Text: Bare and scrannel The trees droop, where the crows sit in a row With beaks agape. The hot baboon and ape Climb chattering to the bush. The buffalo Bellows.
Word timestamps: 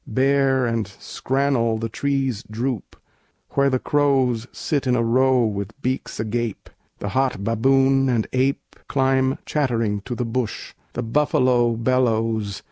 Bare 0.07 0.65
and 0.65 0.87
scrannel 0.87 1.77
The 1.79 1.87
trees 1.87 2.43
droop, 2.49 2.95
where 3.51 3.69
the 3.69 3.77
crows 3.77 4.47
sit 4.51 4.87
in 4.87 4.95
a 4.95 5.03
row 5.03 5.45
With 5.45 5.79
beaks 5.83 6.19
agape. 6.19 6.71
The 6.97 7.09
hot 7.09 7.43
baboon 7.43 8.09
and 8.09 8.25
ape 8.33 8.77
Climb 8.87 9.37
chattering 9.45 10.01
to 10.05 10.15
the 10.15 10.25
bush. 10.25 10.73
The 10.93 11.03
buffalo 11.03 11.75
Bellows. 11.75 12.59